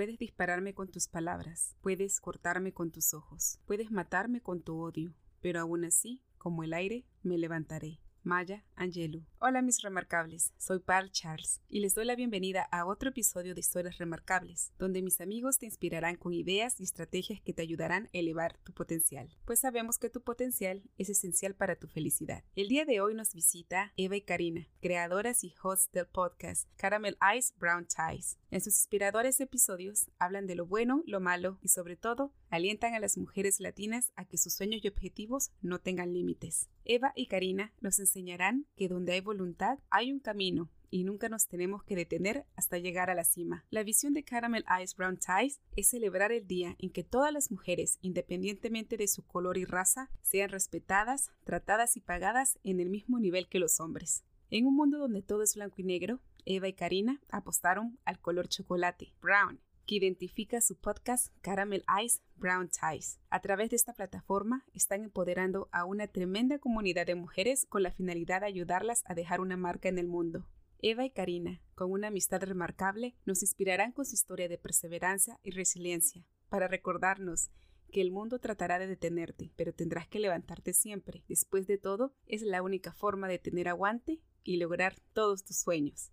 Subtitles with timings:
[0.00, 5.12] Puedes dispararme con tus palabras, puedes cortarme con tus ojos, puedes matarme con tu odio,
[5.42, 8.00] pero aún así, como el aire, me levantaré.
[8.22, 9.24] Maya Angelou.
[9.38, 13.60] Hola mis remarcables, soy Paul Charles y les doy la bienvenida a otro episodio de
[13.60, 18.18] Historias Remarcables, donde mis amigos te inspirarán con ideas y estrategias que te ayudarán a
[18.18, 22.44] elevar tu potencial, pues sabemos que tu potencial es esencial para tu felicidad.
[22.56, 27.16] El día de hoy nos visita Eva y Karina, creadoras y hosts del podcast Caramel
[27.20, 28.38] Eyes Brown Ties.
[28.50, 33.00] En sus inspiradores episodios hablan de lo bueno, lo malo y sobre todo alientan a
[33.00, 36.68] las mujeres latinas a que sus sueños y objetivos no tengan límites.
[36.84, 41.46] Eva y Karina nos enseñarán que donde hay voluntad hay un camino y nunca nos
[41.46, 43.64] tenemos que detener hasta llegar a la cima.
[43.70, 47.50] La visión de Caramel Eyes Brown Ties es celebrar el día en que todas las
[47.50, 53.20] mujeres, independientemente de su color y raza, sean respetadas, tratadas y pagadas en el mismo
[53.20, 54.24] nivel que los hombres.
[54.50, 58.48] En un mundo donde todo es blanco y negro, Eva y Karina apostaron al color
[58.48, 63.18] chocolate, brown, que identifica su podcast Caramel Eyes Brown Ties.
[63.28, 67.90] A través de esta plataforma están empoderando a una tremenda comunidad de mujeres con la
[67.90, 70.46] finalidad de ayudarlas a dejar una marca en el mundo.
[70.78, 75.50] Eva y Karina, con una amistad remarcable, nos inspirarán con su historia de perseverancia y
[75.50, 77.50] resiliencia, para recordarnos
[77.90, 81.24] que el mundo tratará de detenerte, pero tendrás que levantarte siempre.
[81.26, 86.12] Después de todo, es la única forma de tener aguante y lograr todos tus sueños.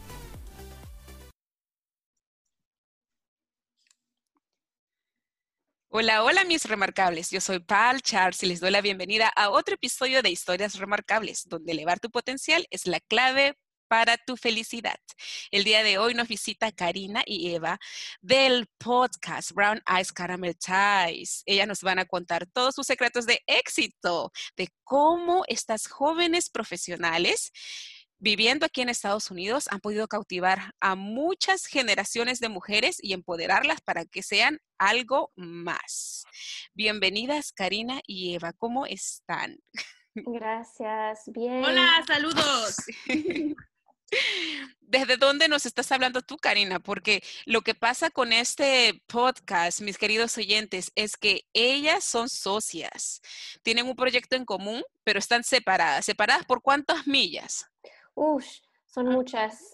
[5.93, 7.31] Hola, hola mis remarcables.
[7.31, 11.49] Yo soy Pal Charles y les doy la bienvenida a otro episodio de Historias Remarcables,
[11.49, 13.57] donde elevar tu potencial es la clave
[13.89, 14.95] para tu felicidad.
[15.51, 17.77] El día de hoy nos visita Karina y Eva
[18.21, 21.43] del podcast Brown Eyes Caramel Ties.
[21.45, 27.51] Ellas nos van a contar todos sus secretos de éxito, de cómo estas jóvenes profesionales
[28.21, 33.81] viviendo aquí en Estados Unidos han podido cautivar a muchas generaciones de mujeres y empoderarlas
[33.81, 36.23] para que sean algo más.
[36.75, 39.57] Bienvenidas Karina y Eva, ¿cómo están?
[40.13, 41.65] Gracias, bien.
[41.65, 42.75] Hola, saludos.
[44.81, 46.79] ¿Desde dónde nos estás hablando tú, Karina?
[46.79, 53.21] Porque lo que pasa con este podcast, mis queridos oyentes, es que ellas son socias.
[53.63, 56.05] Tienen un proyecto en común, pero están separadas.
[56.05, 57.71] ¿Separadas por cuántas millas?
[58.15, 58.43] Uy,
[58.85, 59.11] son ah.
[59.11, 59.73] muchas,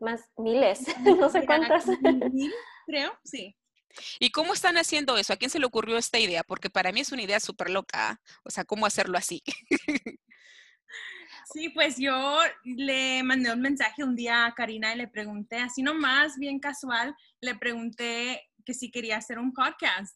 [0.00, 0.80] más miles,
[1.20, 1.84] no sé cuántas.
[2.86, 3.56] Creo, sí.
[4.20, 5.32] ¿Y cómo están haciendo eso?
[5.32, 6.42] ¿A quién se le ocurrió esta idea?
[6.42, 8.20] Porque para mí es una idea súper loca.
[8.44, 9.42] O sea, ¿cómo hacerlo así?
[11.50, 15.82] Sí, pues yo le mandé un mensaje un día a Karina y le pregunté, así
[15.82, 20.14] nomás, bien casual, le pregunté que si quería hacer un podcast.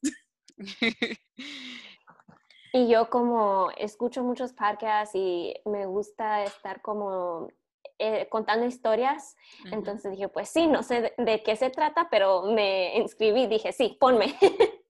[2.73, 7.49] Y yo como escucho muchos podcasts y me gusta estar como
[7.99, 9.37] eh, contando historias,
[9.71, 13.97] entonces dije, pues sí, no sé de, qué se trata, pero me inscribí, dije, sí,
[14.01, 14.37] ponme.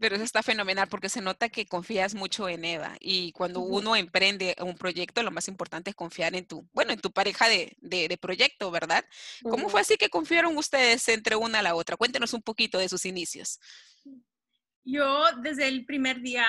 [0.00, 3.94] Pero eso está fenomenal porque se nota que confías mucho en Eva y cuando uno
[3.94, 7.76] emprende un proyecto, lo más importante es confiar en tu, bueno, en tu pareja de,
[7.80, 9.04] de, proyecto, ¿verdad?
[9.48, 11.96] ¿Cómo fue así que confiaron ustedes entre una a la otra?
[11.96, 13.60] Cuéntenos un poquito de sus inicios.
[14.82, 16.44] Yo desde el primer día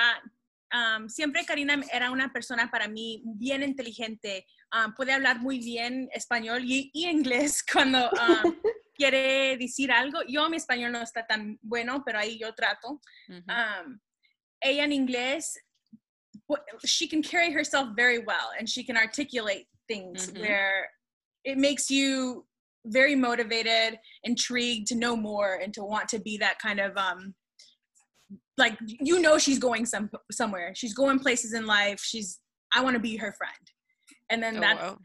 [1.08, 4.46] siempre Karina era una persona para mí bien inteligente,
[4.96, 8.10] puede hablar muy bien español y, inglés cuando
[8.96, 10.22] quiere decir algo.
[10.28, 13.02] Yo mi español no está tan bueno, pero ahí yo trato.
[14.62, 15.60] ella en inglés,
[16.86, 20.90] she can carry herself very well and she can articulate things where
[21.44, 22.46] it makes you
[22.86, 27.34] very motivated, intrigued to know more and to want to be that kind of um,
[28.58, 30.74] like you know she's going some somewhere.
[30.76, 32.00] She's going places in life.
[32.04, 32.40] She's
[32.74, 33.54] i want to be her friend.
[34.30, 34.98] And then oh, that wow.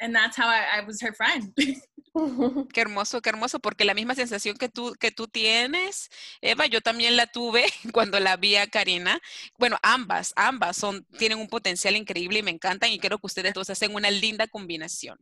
[0.00, 1.52] and that's how I, I, was her friend
[2.72, 6.08] Qué hermoso, qué hermoso, porque la misma sensación que tú, que tú tienes,
[6.40, 9.20] Eva, yo también la tuve cuando la vi a Karina.
[9.58, 13.54] Bueno, ambas, ambas son, tienen un potencial increíble y me encantan y creo que ustedes
[13.54, 15.18] dos hacen una linda combinación.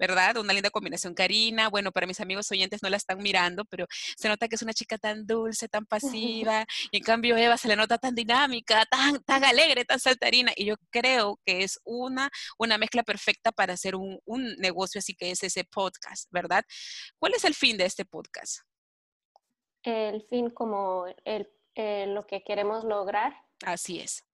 [0.00, 0.38] ¿verdad?
[0.38, 1.14] Una linda combinación.
[1.14, 3.86] Karina, bueno, para mis amigos oyentes no la están mirando, pero
[4.16, 5.84] se nota que es una chica tan dulce, tan
[6.50, 10.52] pasiva, y en cambio Eva se le nota tan dinámica, tan, tan alegre, tan saltarina,
[10.56, 15.14] y yo creo que es una, una mezcla perfecta para hacer un, un negocio así
[15.14, 16.64] que es ese podcast, ¿verdad?
[17.18, 18.60] ¿Cuál es el fin de este podcast?
[19.82, 23.34] El fin como el, eh, lo que queremos lograr.
[23.64, 24.24] Así es.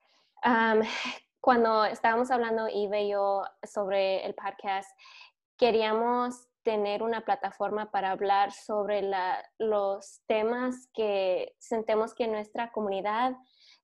[1.40, 4.90] cuando estábamos hablando, Ive y yo, sobre el podcast,
[5.56, 9.08] queríamos tener una plataforma para hablar sobre
[9.58, 13.36] los temas que sentimos que nuestra comunidad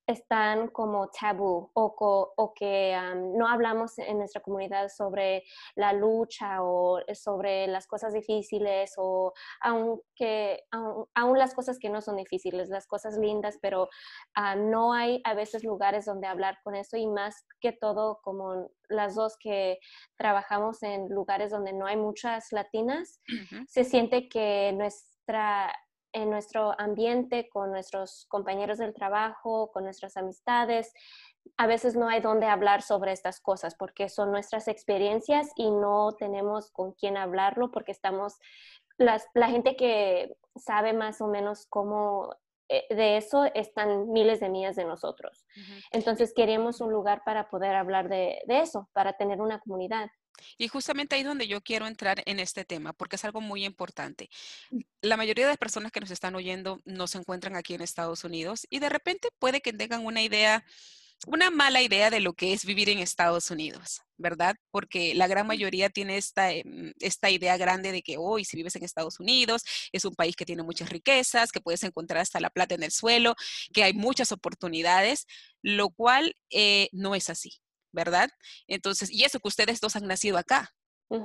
[0.06, 2.96] están como tabú o, o que
[3.36, 5.44] no hablamos en nuestra comunidad sobre
[5.76, 10.64] la lucha o sobre las cosas difíciles o aunque
[11.14, 13.88] aún, las cosas que no son difíciles, las cosas lindas, pero
[14.34, 18.70] ah, no hay a veces lugares donde hablar con eso y más que todo como
[18.88, 19.78] las dos que
[20.16, 23.20] trabajamos en lugares donde no hay muchas latinas,
[23.68, 25.72] se siente que nuestra
[26.12, 30.92] en nuestro ambiente, con nuestros compañeros del trabajo, con nuestras amistades.
[31.56, 36.12] A veces no hay dónde hablar sobre estas cosas porque son nuestras experiencias y no
[36.18, 38.38] tenemos con quién hablarlo porque estamos,
[38.98, 42.34] las, la gente que sabe más o menos cómo
[42.68, 45.44] eh, de eso están miles de millas de nosotros.
[45.90, 50.08] Entonces queríamos un lugar para poder hablar de, de eso, para tener una comunidad.
[50.58, 53.64] Y justamente ahí es donde yo quiero entrar en este tema, porque es algo muy
[53.64, 54.28] importante.
[54.70, 54.80] Mm.
[55.02, 58.24] La mayoría de las personas que nos están oyendo no se encuentran aquí en Estados
[58.24, 60.64] Unidos y de repente puede que tengan una idea,
[61.26, 64.56] una mala idea de lo que es vivir en Estados Unidos, ¿verdad?
[64.70, 68.76] Porque la gran mayoría tiene esta, em, esta idea grande de que hoy si vives
[68.76, 69.62] en Estados Unidos
[69.92, 72.92] es un país que tiene muchas riquezas, que puedes encontrar hasta la plata en el
[72.92, 73.34] suelo,
[73.72, 75.26] que hay muchas oportunidades,
[75.62, 77.60] lo cual eh, no es así.
[77.92, 78.30] ¿Verdad?
[78.66, 80.74] Entonces, y eso que ustedes dos han nacido acá,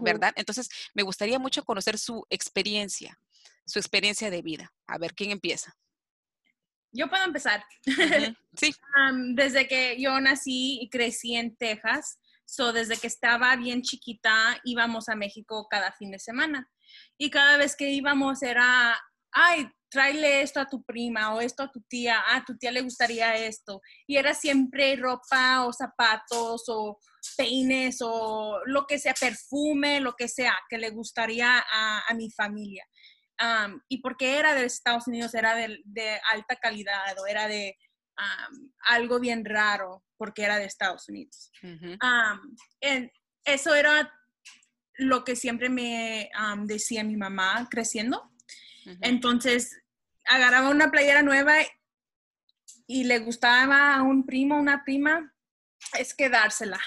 [0.01, 0.33] ¿verdad?
[0.35, 3.17] Entonces, me gustaría mucho conocer su experiencia,
[3.65, 4.73] su experiencia de vida.
[4.85, 5.73] A ver, ¿quién empieza?
[6.91, 7.63] Yo puedo empezar.
[8.59, 8.73] Sí.
[9.35, 15.09] desde que yo nací y crecí en Texas, so desde que estaba bien chiquita íbamos
[15.09, 16.67] a México cada fin de semana.
[17.19, 18.99] Y cada vez que íbamos era,
[19.31, 22.81] ay, tráele esto a tu prima o esto a tu tía, a tu tía le
[22.81, 23.81] gustaría esto.
[24.05, 26.99] Y era siempre ropa o zapatos o
[27.37, 32.85] peines o lo que sea, perfume, lo que sea, que le gustaría a, mi familia.
[33.87, 37.77] y porque era de Estados Unidos, era de, alta calidad o era de
[38.87, 41.51] algo bien raro, porque era de Estados Unidos.
[43.45, 44.11] eso era
[44.95, 46.29] lo que siempre me
[46.65, 48.31] decía mi mamá creciendo
[49.01, 49.77] entonces,
[50.25, 51.55] agarraba una playera nueva
[52.85, 55.33] y le gustaba a un primo, una prima,
[55.97, 56.79] es quedársela.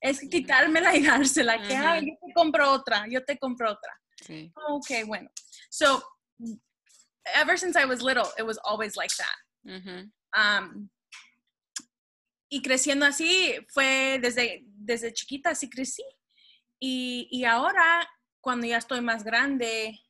[0.00, 1.60] Es quitármela y dársela.
[1.60, 4.00] Que, yo te compro otra, yo te compro otra.
[4.16, 4.52] Sí.
[4.68, 5.30] Ok, bueno.
[5.68, 6.02] So,
[7.34, 10.08] ever since I was little, it was always like that.
[10.36, 10.88] Um,
[12.48, 16.04] y creciendo así, fue desde, desde chiquita, así crecí.
[16.80, 18.08] Y, y ahora,
[18.40, 20.00] cuando ya estoy más grande,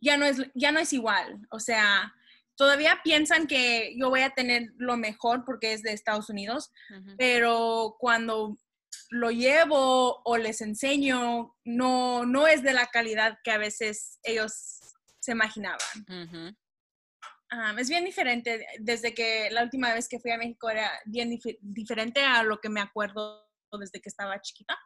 [0.00, 1.40] ya no es, ya no es igual.
[1.50, 2.12] O sea,
[2.56, 6.70] todavía piensan que yo voy a tener lo mejor porque es de Estados Unidos,
[7.18, 8.56] pero cuando
[9.10, 14.80] lo llevo o les enseño, no, no es de la calidad que a veces ellos
[15.20, 15.78] se imaginaban.
[17.78, 18.66] es bien diferente.
[18.78, 22.68] Desde que la última vez que fui a México era bien diferente a lo que
[22.68, 23.44] me acuerdo
[23.78, 24.78] desde que estaba chiquita.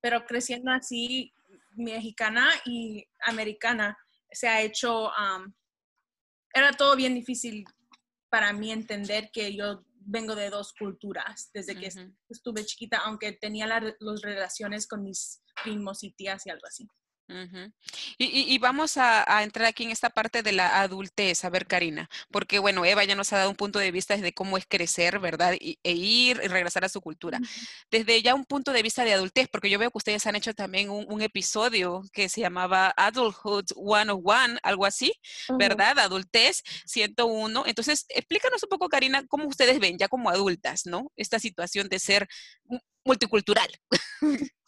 [0.00, 1.34] pero creciendo así,
[1.74, 3.96] mexicana y americana
[4.30, 5.10] se ha hecho,
[6.54, 7.64] era todo bien difícil
[8.30, 11.90] para mí entender que yo vengo de dos culturas desde que
[12.28, 16.88] estuve chiquita, aunque tenía las relaciones con mis primos y tías y algo así
[18.18, 22.58] y, vamos a, entrar aquí en esta parte de la adultez, a ver, Karina, porque
[22.58, 25.54] bueno, Eva ya nos ha dado un punto de vista de cómo es crecer, ¿verdad?
[25.54, 27.38] e ir y regresar a su cultura.
[27.90, 30.54] Desde ya un punto de vista de adultez, porque yo veo que ustedes han hecho
[30.54, 35.12] también un, episodio que se llamaba Adulthood 101, algo así,
[35.56, 35.98] ¿verdad?
[36.00, 37.64] Adultez 101.
[37.66, 41.12] Entonces, explícanos un poco, Karina, cómo ustedes ven ya como adultas, ¿no?
[41.16, 42.28] Esta situación de ser
[43.04, 43.70] multicultural.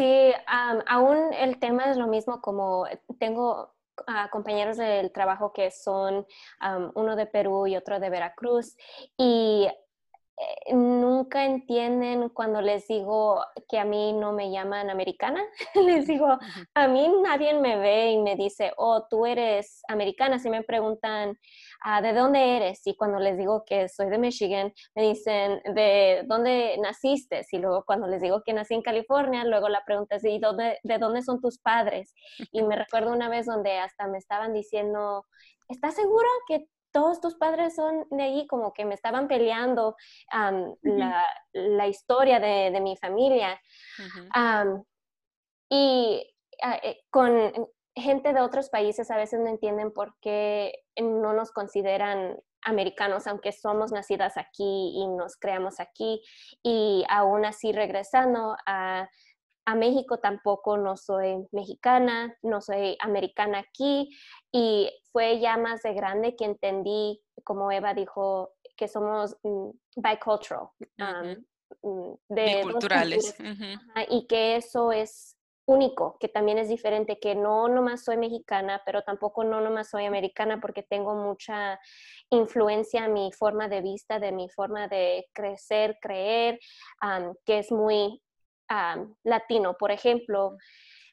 [0.00, 2.86] Sí, aún el tema es lo mismo como
[3.18, 3.74] tengo
[4.32, 6.26] compañeros del trabajo que son
[6.94, 8.78] uno de Perú y otro de Veracruz
[9.18, 9.68] y
[10.72, 15.42] nunca entienden cuando les digo que a mí no me llaman americana.
[15.74, 16.38] les digo,
[16.74, 20.38] a mí nadie me ve y me dice, oh, tú eres americana.
[20.38, 21.38] Si me preguntan,
[21.82, 22.86] ah, ¿de dónde eres?
[22.86, 27.44] Y cuando les digo que soy de Michigan, me dicen, ¿de dónde naciste?
[27.50, 30.78] Y luego cuando les digo que nací en California, luego la pregunta es, ¿y dónde,
[30.82, 32.14] de dónde son tus padres?
[32.52, 35.26] Y me recuerdo una vez donde hasta me estaban diciendo,
[35.68, 38.46] ¿estás segura que todos tus padres son de allí?
[38.46, 39.96] Como que me estaban peleando
[40.82, 43.60] la, historia de, mi familia.
[45.68, 51.32] y ah, eh, con gente de otros países a veces no entienden por qué no
[51.32, 56.22] nos consideran americanos, aunque somos nacidas aquí y nos creamos aquí,
[56.62, 59.08] y aún así regresando a
[59.70, 64.10] a México tampoco no soy mexicana, no soy americana aquí
[64.50, 70.70] y fue ya más de grande que entendí, como Eva dijo, que somos mm, bicultural,
[71.82, 73.36] um, de culturales
[74.08, 75.36] y que eso es
[75.66, 80.04] único, que también es diferente, que no nomás soy mexicana, pero tampoco no nomás soy
[80.04, 81.78] americana porque tengo mucha
[82.30, 86.58] influencia en mi forma de vista, de mi forma de crecer, creer,
[87.44, 88.20] que es muy
[89.24, 89.74] latino.
[89.78, 90.56] Por ejemplo,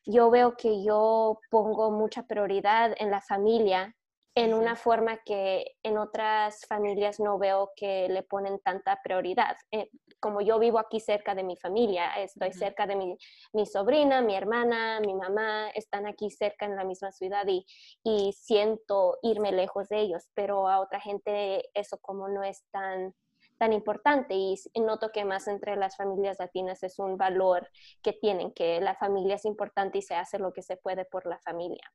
[0.06, 3.94] yo veo que yo pongo mucha prioridad en la familia
[4.38, 9.58] en una forma que en otras familias no veo que le ponen tanta prioridad.
[9.72, 13.18] Eh, como yo vivo aquí cerca de mi familia, estoy cerca de mi,
[13.54, 17.66] mi, sobrina, mi hermana, mi mamá, están aquí cerca en la misma ciudad y,
[18.04, 23.16] y siento irme lejos de ellos, pero a otra gente eso como no es tan
[23.58, 27.70] tan importante y noto que más entre las familias latinas es un valor
[28.02, 31.26] que tienen, que la familia es importante y se hace lo que se puede por
[31.26, 31.92] la familia.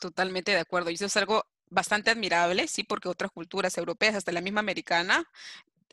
[0.00, 0.90] Totalmente de acuerdo.
[0.90, 5.28] Y eso es algo bastante admirable, sí, porque otras culturas europeas, hasta la misma americana,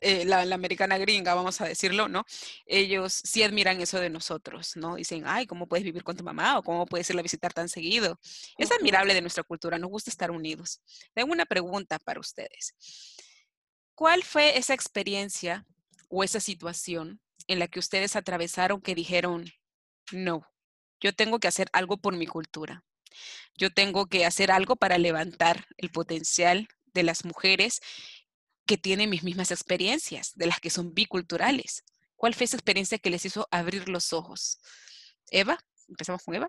[0.02, 2.24] eh, la, americana gringa, vamos a decirlo, ¿no?
[2.66, 4.96] Ellos sí admiran eso de nosotros, ¿no?
[4.96, 6.58] Dicen, ay, ¿cómo puedes vivir con tu mamá?
[6.58, 8.18] o cómo puedes irla a visitar tan seguido.
[8.58, 10.80] Es admirable de nuestra cultura, nos gusta estar unidos.
[11.14, 12.74] Tengo una pregunta para ustedes.
[13.94, 15.66] ¿Cuál fue esa experiencia
[16.08, 19.44] o esa situación en la que ustedes atravesaron que dijeron,
[20.12, 20.46] no,
[21.00, 22.84] yo tengo que hacer algo por mi cultura?
[23.54, 27.80] Yo tengo que hacer algo para levantar el potencial de las mujeres
[28.66, 31.84] que tienen mis mismas experiencias, de las que son biculturales.
[32.16, 34.60] ¿Cuál fue esa experiencia que les hizo abrir los ojos?
[35.30, 35.58] Eva,
[35.88, 36.48] empezamos con Eva.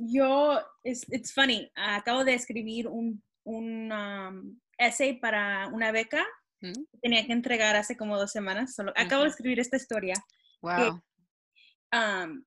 [0.00, 3.22] yo, it's, funny, acabo de escribir un,
[4.80, 6.26] essay para una beca.
[7.00, 8.74] Tenía que entregar hace como dos semanas.
[8.74, 10.14] Solo, Acabo de escribir esta historia.
[10.62, 11.02] Wow.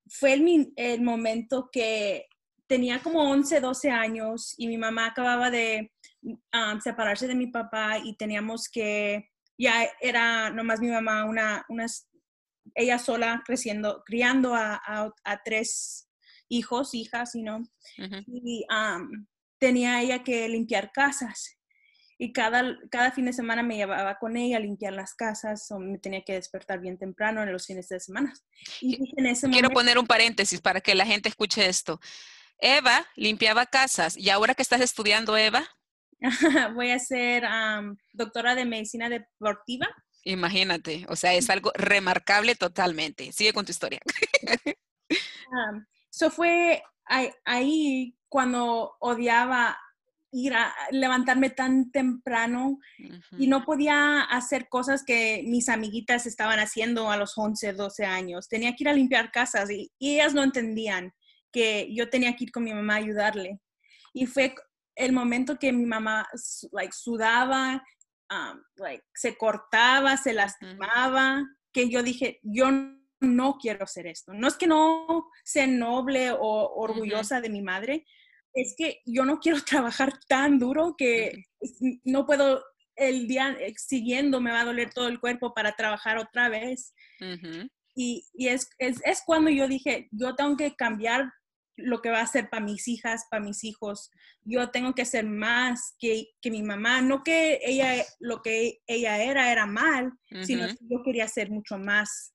[0.08, 2.28] fue el, el, momento que
[2.68, 5.92] tenía como 11, 12 años y mi mamá acababa de
[6.84, 11.86] separarse de mi papá y teníamos que, ya era nomás mi mamá, una, una
[12.76, 16.08] ella sola creciendo, criando a, a, tres
[16.50, 17.62] hijos, hijas, you know,
[18.28, 18.66] y
[19.60, 21.58] tenía ella que limpiar casas
[22.24, 25.80] y cada, cada fin de semana me llevaba con ella a limpiar las casas o
[25.80, 28.34] me tenía que despertar bien temprano en los fines de semana.
[28.80, 29.14] Y
[29.52, 32.00] Quiero poner un paréntesis para que la gente escuche esto.
[32.60, 35.68] Eva limpiaba casas y ahora que estás estudiando, Eva.
[36.76, 37.44] Voy a ser
[38.14, 39.90] doctora de medicina deportiva.
[40.24, 43.34] Imagínate, o sea, es algo remarcable totalmente.
[43.34, 44.00] Sigue con tu historia.
[46.10, 46.82] Eso fue
[47.44, 49.78] ahí cuando odiaba
[50.34, 52.80] ir a levantarme tan temprano
[53.38, 58.50] y no podía hacer cosas que mis amiguitas estaban haciendo a los 11, 12 años.
[58.50, 61.14] Tenía que ir a limpiar casas y, ellas no entendían
[61.52, 63.60] que yo tenía que ir con mi mamá a ayudarle.
[64.12, 64.56] Y fue
[64.96, 66.28] el momento que mi mamá
[66.72, 67.84] like, sudaba,
[68.32, 72.72] um, like, se cortaba, se lastimaba, que yo dije, yo
[73.20, 74.34] no quiero hacer esto.
[74.34, 78.06] No es que no sea noble o orgullosa de mi madre,
[78.54, 81.44] es que yo no quiero trabajar tan duro que
[82.04, 82.64] no puedo
[82.96, 86.94] el día siguiendo me va a doler todo el cuerpo para trabajar otra vez.
[87.96, 88.70] Y, es,
[89.26, 91.32] cuando yo dije, yo tengo que cambiar
[91.76, 94.12] lo que va a ser para mis hijas, para mis hijos.
[94.44, 97.02] Yo tengo que ser más que, mi mamá.
[97.02, 101.78] No que ella, lo que ella era, era mal, sino que yo quería ser mucho
[101.78, 102.33] más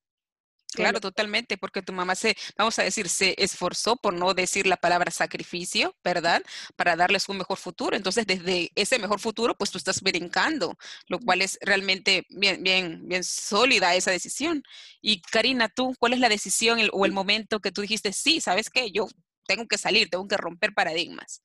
[0.75, 4.77] Claro, totalmente, porque tu mamá se, vamos a decir, se esforzó por no decir la
[4.77, 6.43] palabra sacrificio, ¿verdad?
[6.77, 7.97] Para darles un mejor futuro.
[7.97, 10.77] Entonces, desde ese mejor futuro, pues tú estás brincando,
[11.09, 14.63] lo cual es realmente bien, bien, bien sólida esa decisión.
[15.01, 18.69] Y Karina, tú, ¿cuál es la decisión o el momento que tú dijiste, sí, sabes
[18.71, 19.09] qué, yo
[19.47, 21.43] tengo que salir, tengo que romper paradigmas?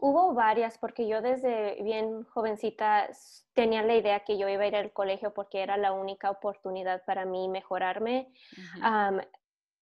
[0.00, 3.08] Hubo varias, porque yo desde bien jovencita
[3.52, 7.04] tenía la idea que yo iba a ir al colegio porque era la única oportunidad
[7.04, 8.32] para mí mejorarme.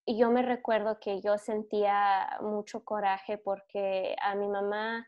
[0.06, 5.06] y yo me recuerdo que yo sentía mucho coraje porque a mi mamá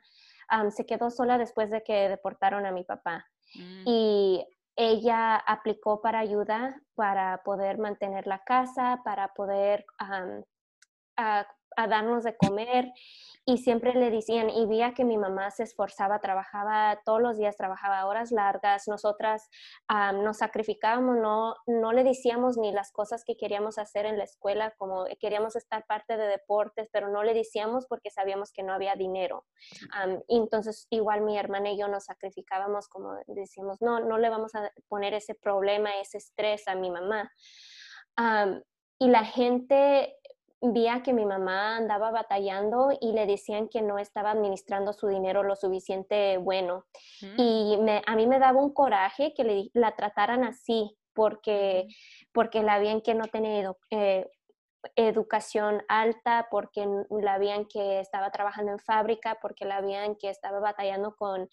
[0.70, 3.26] se quedó sola después de que deportaron a mi papá.
[3.54, 3.82] Mm.
[3.86, 4.46] Y
[4.76, 9.86] ella aplicó para ayuda para poder mantener la casa, para poder
[11.16, 11.46] a
[11.86, 12.92] darnos de comer
[13.48, 17.56] y siempre le decían, y veía que mi mamá se esforzaba, trabajaba todos los días,
[17.56, 19.48] trabajaba horas largas, nosotras
[19.88, 24.74] nos sacrificábamos, no, no le decíamos ni las cosas que queríamos hacer en la escuela,
[24.76, 28.96] como queríamos estar parte de deportes, pero no le decíamos porque sabíamos que no había
[28.96, 29.46] dinero.
[30.28, 34.54] y entonces igual mi hermana y yo nos sacrificábamos, como decíamos, no, no le vamos
[34.56, 37.32] a poner ese problema, ese estrés a mi mamá.
[38.98, 40.17] y la gente
[40.60, 45.42] vía que mi mamá andaba batallando y le decían que no estaba administrando su dinero
[45.42, 46.84] lo suficiente bueno.
[47.20, 47.40] Mm.
[47.40, 51.86] Y a mí me daba un coraje que le, la trataran así, porque,
[52.32, 54.26] porque la bien que no tenía eh,
[54.94, 60.60] educación alta, porque la veían que estaba trabajando en fábrica, porque la veían que estaba
[60.60, 61.48] batallando con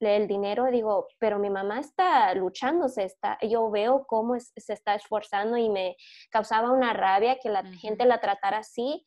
[0.00, 0.66] el dinero.
[0.66, 5.68] Digo, pero mi mamá está luchando, se está, yo veo cómo se está esforzando y
[5.68, 5.96] me
[6.30, 9.04] causaba una rabia que la gente la tratara así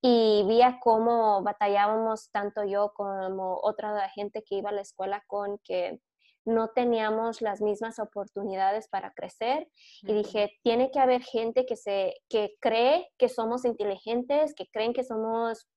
[0.00, 5.58] y veía cómo batallábamos tanto yo como otra gente que iba a la escuela con
[5.64, 6.00] que
[6.44, 9.68] no teníamos las mismas oportunidades para crecer
[10.02, 14.92] y dije, tiene que haber gente que, se, que cree que somos inteligentes, que creen
[14.92, 15.68] que somos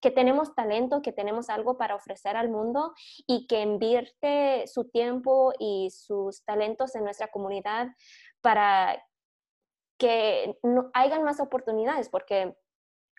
[0.00, 2.92] que tenemos talento, que tenemos algo para ofrecer al mundo
[3.26, 7.88] y que invierte su tiempo y sus talentos en nuestra comunidad
[8.40, 9.00] para
[9.96, 12.56] que no hayan más oportunidades, porque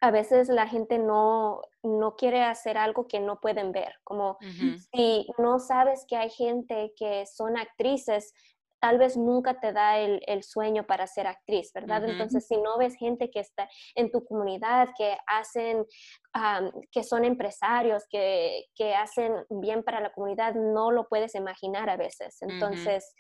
[0.02, 4.38] a veces la gente no, no quiere hacer algo que no pueden ver, como
[4.94, 8.34] si no sabes que hay gente que son actrices,
[8.80, 12.08] tal vez nunca te da el, sueño para ser actriz, ¿verdad?
[12.08, 15.86] Entonces, si no ves gente que está en tu comunidad, que hacen,
[16.92, 22.38] que son empresarios, que, hacen bien para la comunidad, no lo puedes imaginar a veces.
[22.42, 23.16] Entonces,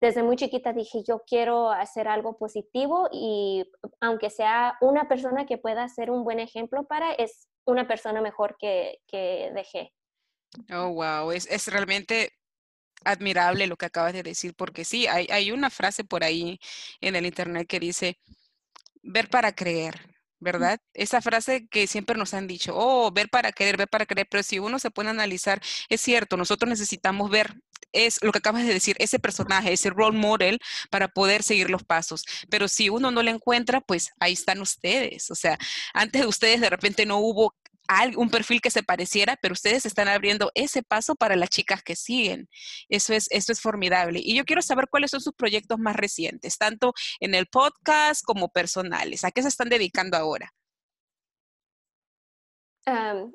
[0.00, 3.64] desde muy chiquita dije, yo quiero hacer algo positivo y
[4.00, 8.56] aunque sea una persona que pueda ser un buen ejemplo para, es una persona mejor
[8.58, 9.92] que, que dejé.
[10.72, 12.32] Oh, wow, es, es realmente
[13.04, 16.58] admirable lo que acabas de decir, porque sí, hay, hay una frase por ahí
[17.00, 18.18] en el internet que dice,
[19.02, 20.80] ver para creer, ¿verdad?
[20.94, 24.42] Esa frase que siempre nos han dicho, oh, ver para creer, ver para creer, pero
[24.42, 27.54] si uno se pone a analizar, es cierto, nosotros necesitamos ver
[27.92, 30.58] es lo que acabas de decir, ese personaje, ese role model
[30.90, 32.24] para poder seguir los pasos.
[32.50, 35.30] Pero si uno no lo encuentra, pues ahí están ustedes.
[35.30, 35.58] O sea,
[35.94, 37.54] antes de ustedes de repente no hubo
[38.16, 41.96] un perfil que se pareciera, pero ustedes están abriendo ese paso para las chicas que
[41.96, 42.48] siguen.
[42.88, 44.20] Eso es, eso es formidable.
[44.22, 48.48] Y yo quiero saber cuáles son sus proyectos más recientes, tanto en el podcast como
[48.48, 49.24] personales.
[49.24, 50.52] ¿A qué se están dedicando ahora?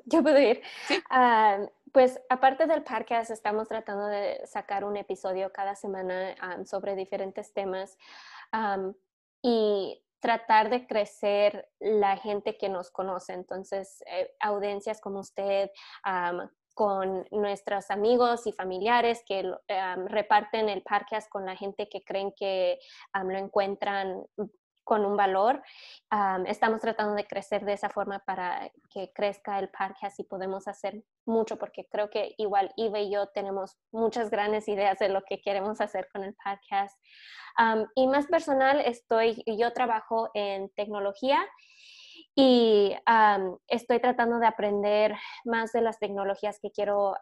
[0.06, 0.62] yo puedo ir.
[0.88, 1.00] ¿Sí?
[1.92, 7.96] Pues aparte del podcast, estamos tratando de sacar un episodio cada semana sobre diferentes temas
[9.42, 13.34] y tratar de crecer la gente que nos conoce.
[13.34, 15.70] Entonces, eh, audiencias como usted,
[16.72, 19.48] con nuestros amigos y familiares que
[20.06, 22.78] reparten el podcast con la gente que creen que
[23.14, 24.24] lo encuentran
[24.84, 25.62] con un valor.
[26.46, 31.02] estamos tratando de crecer de esa forma para que crezca el podcast y podemos hacer
[31.26, 35.40] mucho porque creo que igual Iva y yo tenemos muchas grandes ideas de lo que
[35.40, 36.96] queremos hacer con el podcast.
[37.94, 41.44] y más personal, estoy, yo trabajo en tecnología
[42.36, 42.94] y
[43.68, 47.14] estoy tratando de aprender más de las tecnologías que quiero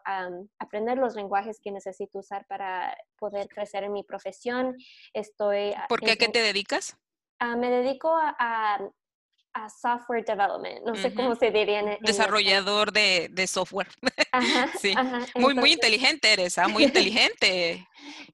[0.59, 4.75] aprender, los lenguajes que necesito usar para poder crecer en mi profesión.
[5.13, 5.75] Estoy...
[5.87, 6.11] ¿Por qué?
[6.11, 6.97] ¿A qué te dedicas?
[7.45, 8.79] Ah, me dedico a,
[9.53, 13.89] a, software development, no sé cómo se diría en, Desarrollador de, de, software.
[14.79, 14.95] sí.
[15.35, 16.69] muy, muy inteligente eres, ¿ah?
[16.69, 17.85] muy inteligente.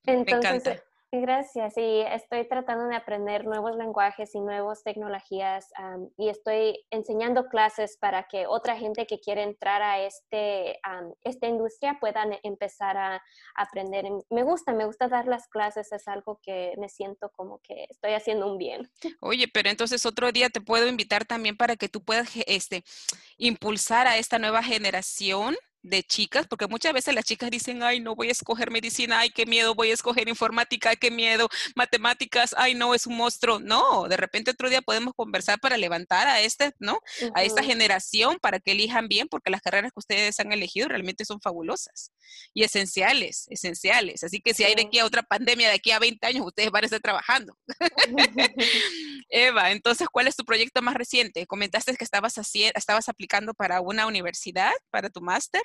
[0.06, 0.84] me encanta.
[1.12, 5.66] Gracias, y estoy tratando de aprender nuevos lenguajes y nuevas tecnologías
[6.18, 10.80] y estoy enseñando clases para que otra gente que quiere entrar a este,
[11.24, 13.24] esta industria puedan empezar a
[13.56, 14.06] aprender.
[14.30, 18.14] Me gusta, me gusta dar las clases, es algo que me siento como que estoy
[18.14, 18.88] haciendo un bien.
[19.20, 22.84] Oye, pero entonces otro día te puedo invitar también para que tú puedas este,
[23.38, 28.16] impulsar a esta nueva generación de chicas, porque muchas veces las chicas dicen, ay, no
[28.16, 32.54] voy a escoger medicina, ay, qué miedo, voy a escoger informática, ay, qué miedo, matemáticas,
[32.58, 33.60] ay, no, es un monstruo.
[33.60, 37.00] No, de repente otro día podemos conversar para levantar a este, ¿no?
[37.34, 41.26] A esta generación para que elijan bien, porque las carreras que ustedes han elegido realmente
[41.26, 42.12] son fabulosas
[42.54, 44.24] y esenciales, esenciales.
[44.24, 46.72] Así que si hay de aquí a otra pandemia, de aquí a 20 años, ustedes
[46.72, 47.58] van a estar trabajando.
[49.30, 51.46] Eva, entonces, ¿cuál es tu proyecto más reciente?
[51.48, 55.62] Comentaste que estabas, haciendo, estabas aplicando para una universidad, para tu máster.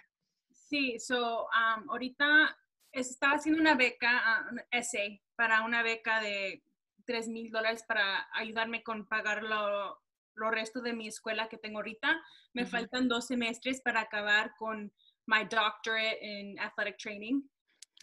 [0.74, 2.58] Sí, so, um, ahorita
[2.90, 6.64] estaba haciendo una beca, uh, un essay, para una beca de
[7.06, 10.02] 3 mil dólares para ayudarme con pagar lo,
[10.34, 12.20] lo, resto de mi escuela que tengo ahorita.
[12.54, 14.92] Me faltan dos semestres para acabar con
[15.26, 17.42] my doctorate in athletic training.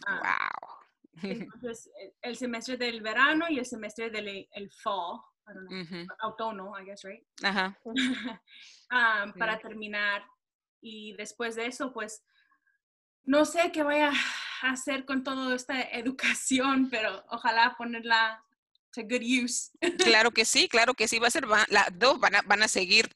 [0.06, 0.22] wow.
[0.24, 0.50] Ah,
[1.24, 6.06] entonces, e, el semestre del verano y el semestre del el fall, I don't know,
[6.22, 7.22] otoño, I guess, right?
[7.42, 7.78] Ajá.
[8.90, 10.24] um, para terminar.
[10.80, 12.24] Y después de eso, pues,
[13.24, 14.12] no sé qué voy a
[14.62, 18.42] hacer con toda esta educación, pero ojalá ponerla
[18.92, 19.70] to good use.
[19.98, 22.68] Claro que sí, claro que sí, va a ser, las dos van a, van a
[22.68, 23.10] seguir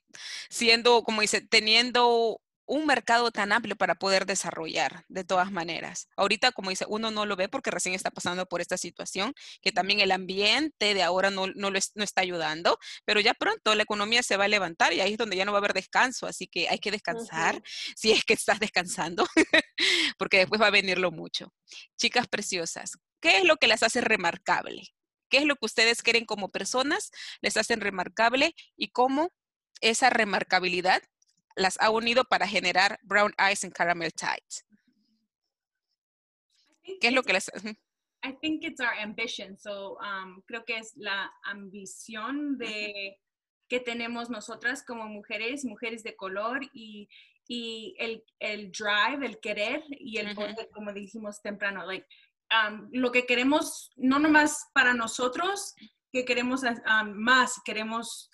[0.49, 6.09] siendo, como dice, teniendo un mercado tan amplio para poder desarrollar de todas maneras.
[6.17, 9.73] Ahorita, como dice, uno no lo ve porque recién está pasando por esta situación, que
[9.73, 13.85] también el ambiente de ahora no, no, lo no está ayudando, pero ya pronto la
[13.85, 16.27] economía se va a levantar y ahí es donde ya no va a haber descanso,
[16.27, 17.63] así que hay que descansar
[17.97, 19.27] si es que estás descansando,
[20.19, 21.53] porque después va a venirlo mucho.
[21.97, 24.83] Chicas preciosas, ¿qué es lo que las hace remarcable?
[25.29, 29.33] ¿Qué es lo que ustedes quieren como personas les hacen remarcable y cómo
[29.81, 31.03] esa remarcabilidad
[31.57, 34.65] las ha unido para generar Brown Eyes and Caramel Tides.
[37.01, 37.51] ¿Qué es lo que les...
[38.23, 39.57] I think it's our ambition.
[39.57, 43.19] So, um, creo que es la ambición de
[43.69, 47.09] que tenemos nosotras como mujeres, mujeres de color y,
[47.49, 52.07] y el, el, drive, el querer y el poder, como dijimos temprano, like,
[52.51, 55.75] um, lo que queremos, no nomás para nosotros,
[56.13, 58.31] que queremos um, más, queremos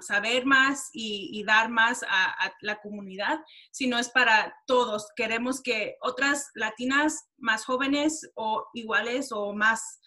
[0.00, 3.40] saber más y, dar más a, la comunidad,
[3.70, 5.08] sino es para todos.
[5.16, 10.00] Queremos que otras latinas más jóvenes o iguales o más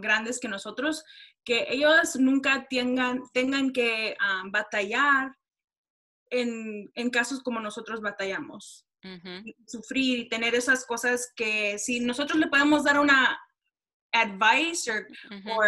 [0.00, 1.04] grandes que nosotros,
[1.44, 4.16] que ellos nunca tengan, tengan que
[4.50, 5.36] batallar
[6.30, 8.84] en, en, casos como nosotros batallamos.
[9.66, 13.38] Sufrir y tener esas cosas que si nosotros le podemos dar una
[14.12, 15.06] advice
[15.46, 15.60] o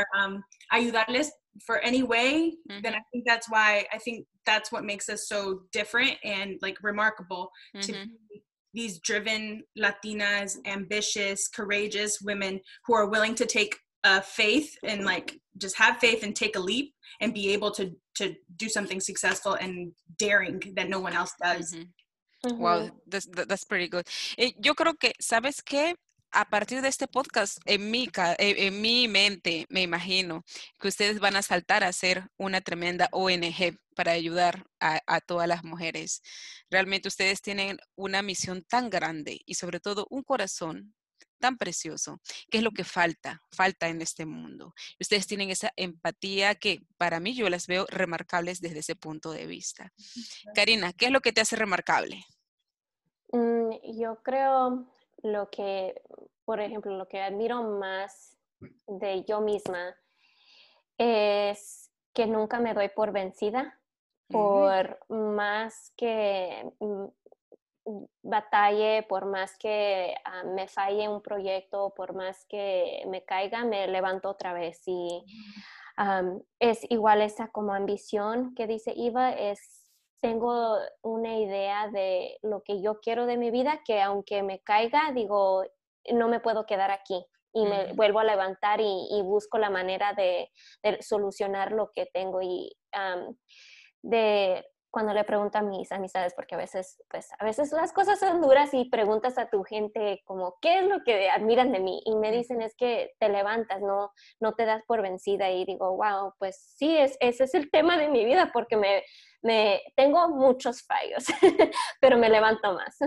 [0.71, 1.33] ayudarles
[1.67, 2.83] for any way, mm-hmm.
[2.83, 6.77] then I think that's why I think that's what makes us so different and like
[6.83, 7.87] remarkable mm-hmm.
[7.87, 8.43] to be
[8.75, 15.37] these driven Latinas, ambitious, courageous women who are willing to take a faith and like
[15.57, 19.55] just have faith and take a leap and be able to to do something successful
[19.55, 21.75] and daring that no one else does.
[21.75, 22.59] Mm-hmm.
[22.59, 24.07] Wow, that's, that's pretty good.
[24.37, 25.95] Eh, yo creo que, ¿sabes qué?
[26.31, 30.45] A partir de este podcast, en mi, en mi mente, me imagino
[30.79, 35.65] que ustedes van a saltar a ser una tremenda ONG para ayudar a, todas las
[35.65, 36.23] mujeres.
[36.71, 40.95] Realmente ustedes tienen una misión tan grande y sobre todo un corazón
[41.41, 44.75] tan precioso, que es lo que falta, falta en este mundo.
[45.01, 49.47] Ustedes tienen esa empatía que para mí yo las veo remarcables desde ese punto de
[49.47, 49.93] vista.
[50.55, 52.25] Karina, ¿qué es lo que te hace remarcable?
[53.33, 54.89] Mm, yo creo
[55.23, 56.03] lo que,
[56.45, 58.37] por ejemplo, lo que admiro más
[58.87, 59.97] de yo misma
[60.97, 63.81] es que nunca me doy por vencida,
[64.29, 67.07] por más que mm,
[68.23, 73.87] batalle, por más que ah, me falle un proyecto, por más que me caiga, me
[73.87, 74.83] levanto otra vez.
[74.87, 75.25] Y
[76.61, 79.88] es igual esa como ambición que dice Iva, es
[80.21, 85.13] tengo una idea de lo que yo quiero de mi vida, que aunque me caiga,
[85.15, 85.65] digo,
[86.13, 87.27] no me puedo quedar aquí.
[87.55, 90.51] Y me vuelvo a levantar y, busco la manera de,
[91.01, 92.77] solucionar lo que tengo y
[94.03, 98.19] de cuando le pregunto a mis amistades, porque a veces, pues, a veces las cosas
[98.19, 102.01] son duras y preguntas a tu gente como, ¿qué es lo que admiran de mí?
[102.05, 105.97] Y me dicen, es que te levantas, no, no te das por vencida y digo,
[105.97, 109.03] wow, pues sí, es, ese es el tema de mi vida porque me,
[109.43, 111.25] me tengo muchos fallos,
[112.01, 112.99] pero me levanto más.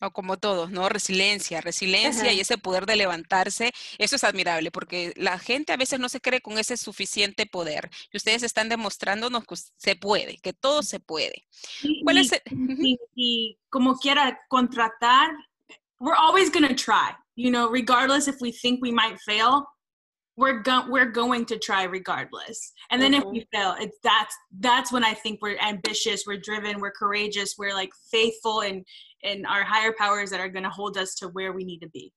[0.00, 0.88] O como todos, ¿no?
[0.88, 6.00] Resiliencia, resiliencia y ese poder de levantarse, eso es admirable porque la gente a veces
[6.00, 10.54] no se cree con ese suficiente poder y ustedes están demostrándonos que se puede, que
[10.54, 11.46] todo se puede.
[12.02, 12.42] ¿Cuál y, es
[13.14, 15.32] y, como quiera contratar,
[15.98, 19.66] we're always going to try, you know, regardless if we think we might fail,
[20.40, 22.72] we're go- we're going to try regardless.
[22.90, 23.28] And then mm-hmm.
[23.28, 27.56] if we fail, it's that's that's when I think we're ambitious, we're driven, we're courageous,
[27.58, 28.84] we're like faithful in
[29.22, 31.90] in our higher powers that are going to hold us to where we need to
[31.90, 32.12] be.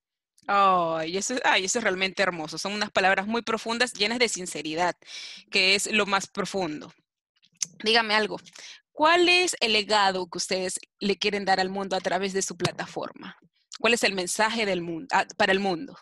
[0.48, 2.58] Oh, y eso, ay, eso es realmente hermoso.
[2.58, 4.94] Son unas palabras muy profundas, llenas de sinceridad,
[5.50, 6.92] que es lo más profundo.
[7.82, 8.38] Dígame algo.
[8.92, 12.56] ¿Cuál es el legado que ustedes le quieren dar al mundo a través de su
[12.56, 13.36] plataforma?
[13.80, 15.96] ¿Cuál es el mensaje del mundo, ah, para el mundo?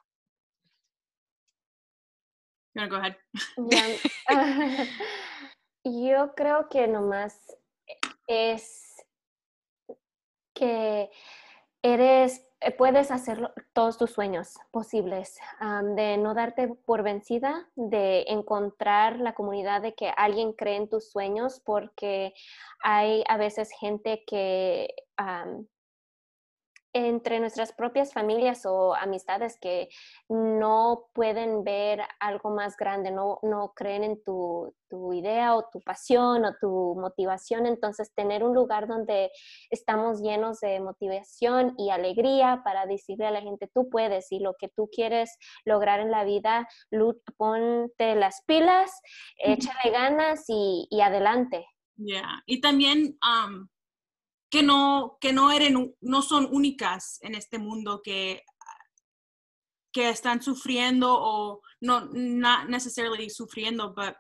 [2.75, 3.17] Go ahead.
[5.85, 7.57] yo creo que nomás
[8.27, 9.05] es
[10.55, 11.11] que
[11.83, 12.47] eres,
[12.79, 15.41] puedes hacer todos tus sueños posibles,
[15.97, 21.11] de no darte por vencida, de encontrar la comunidad de que alguien cree en tus
[21.11, 22.35] sueños, porque
[22.83, 24.95] hay a veces gente que
[26.95, 29.89] entre nuestras propias familias o amistades que
[30.29, 35.81] no pueden ver algo más grande, no, no creen en tu, tu, idea o tu
[35.81, 37.67] pasión o tu motivación.
[37.67, 39.31] Entonces, tener un lugar donde
[39.71, 44.55] estamos llenos de motivación y alegría para decirle a la gente, tú puedes y lo
[44.59, 46.69] que tú quieres lograr en la vida,
[47.37, 49.01] ponte las pilas,
[49.39, 51.67] échale ganas y, y adelante.
[51.97, 52.43] Yeah.
[52.47, 53.69] Y también um,
[54.53, 58.43] que no, que no, eran, no son únicas en este mundo que,
[59.93, 64.15] que están sufriendo o no, not necessarily sufriendo, but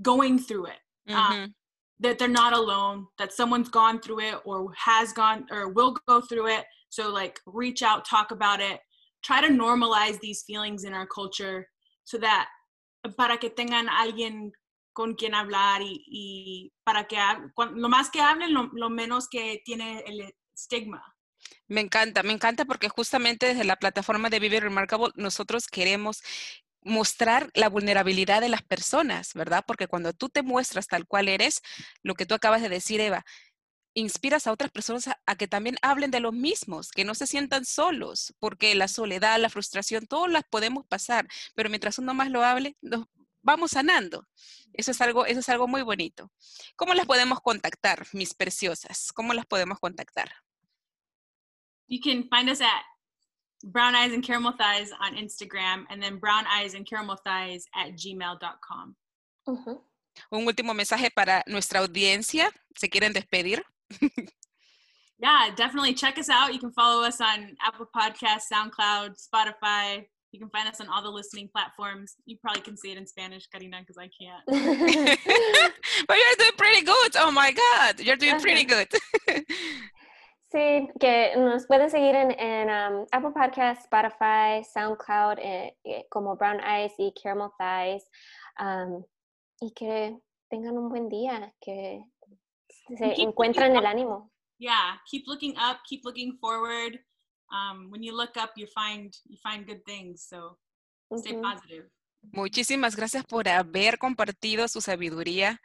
[0.00, 0.78] going through it.
[1.10, 1.54] Um,
[2.00, 6.20] that they're not alone, that someone's gone through it or has gone or will go
[6.20, 6.64] through it.
[6.90, 8.78] So, like, reach out, talk about it,
[9.24, 11.66] try to normalize these feelings in our culture
[12.04, 12.48] so that
[13.16, 14.50] para que tengan alguien
[14.92, 17.18] con quien hablar y, para que
[17.74, 21.02] lo más que hablen, lo, menos que tiene el estigma.
[21.68, 26.22] Me encanta, me encanta porque justamente desde la plataforma de Vive Remarkable nosotros queremos
[26.82, 29.64] mostrar la vulnerabilidad de las personas, ¿verdad?
[29.66, 31.60] Porque cuando tú te muestras tal cual eres,
[32.02, 33.24] lo que tú acabas de decir, Eva,
[33.94, 37.64] inspiras a otras personas a, que también hablen de los mismos, que no se sientan
[37.64, 42.44] solos, porque la soledad, la frustración, todas las podemos pasar, pero mientras uno más lo
[42.44, 43.06] hable, nos
[43.48, 44.28] vamos sanando.
[44.74, 46.30] Eso es algo, eso es algo muy bonito.
[46.76, 49.10] ¿Cómo las podemos contactar, mis preciosas?
[49.12, 50.30] ¿Cómo las podemos contactar?
[51.88, 52.84] You can find us at
[53.64, 57.96] Brown Eyes and Caramel Thighs on Instagram and then Brown Eyes and Caramel Thighs at
[57.96, 58.94] gmail.com.
[60.30, 62.50] Un último mensaje para nuestra audiencia.
[62.76, 63.64] ¿Se quieren despedir?
[65.18, 66.52] yeah, definitely check us out.
[66.52, 71.02] You can follow us on Apple Podcasts, SoundCloud, Spotify, You can find us on all
[71.02, 72.16] the listening platforms.
[72.26, 74.44] You probably can say it in Spanish, Karina, because I can't.
[76.06, 77.16] but you're doing pretty good.
[77.16, 78.88] Oh my God, you're doing pretty good.
[80.52, 86.36] sí, que nos pueden seguir en, en um, Apple Podcasts, Spotify, SoundCloud, eh, eh, como
[86.36, 88.04] Brown Eyes y Caramel Thighs.
[88.60, 89.04] Um,
[89.60, 90.16] y que
[90.50, 92.04] tengan un buen día, que
[92.96, 94.30] se encuentren el ánimo.
[94.58, 96.98] Yeah, keep looking up, keep looking forward.
[97.50, 100.26] Um, when you look up, you find you find good things.
[100.28, 100.58] So
[101.18, 101.90] stay positive.
[102.32, 105.60] Muchísimas gracias por haber compartido su sabiduría.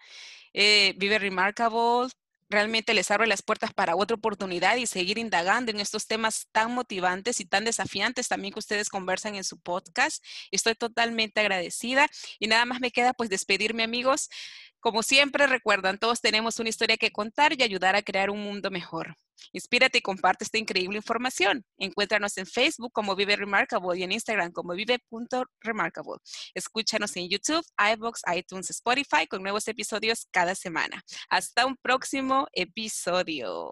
[0.54, 2.10] Eh, Vive Remarkable.
[2.50, 6.72] Realmente les abre las puertas para otra oportunidad y seguir indagando en estos temas tan
[6.72, 10.24] motivantes y tan desafiantes también que ustedes conversan en su podcast.
[10.52, 14.30] Estoy totalmente agradecida y nada más me queda pues despedirme amigos.
[14.84, 18.70] Como siempre, recuerdan, todos tenemos una historia que contar y ayudar a crear un mundo
[18.70, 19.16] mejor.
[19.54, 21.64] Inspírate y comparte esta increíble información.
[21.78, 26.20] Encuéntranos en Facebook como Vive Remarkable y en Instagram como vive.remarkable.
[26.54, 31.02] Escúchanos en YouTube, iBox, iTunes, Spotify con nuevos episodios cada semana.
[31.30, 33.72] Hasta un próximo episodio.